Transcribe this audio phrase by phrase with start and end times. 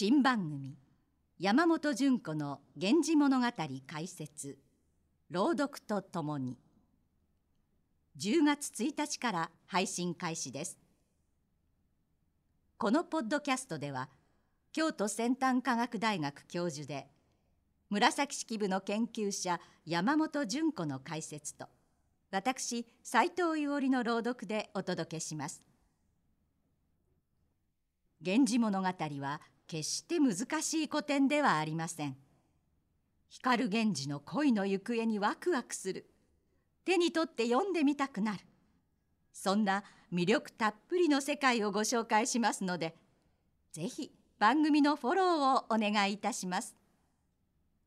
[0.00, 0.76] 新番組
[1.40, 3.46] 山本純子の「源氏物語」
[3.84, 4.56] 解説
[5.28, 6.56] 朗読とともに。
[8.16, 10.78] 10月1日から配信開始です。
[12.76, 14.08] このポッドキャストでは
[14.70, 17.10] 京都先端科学大学教授で
[17.90, 21.66] 紫式部の研究者山本純子の解説と
[22.30, 25.60] 私斉藤伊織の朗読でお届けします
[28.20, 28.88] 「源氏物語」
[29.20, 32.16] は決して難しい古典ではありません。
[33.28, 36.08] 光源氏の恋の行方にワクワクする。
[36.84, 38.38] 手に取って読んでみたくなる。
[39.32, 42.96] そんな魅力たっぷりの世界をご紹介しますので
[43.72, 46.74] 是非番組のフォローをお願いいたします。